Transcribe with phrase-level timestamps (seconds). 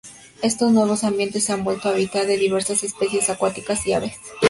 [0.41, 4.15] Estos nuevos ambientes se han vuelto hábitat de diversas especies acuáticas y aves.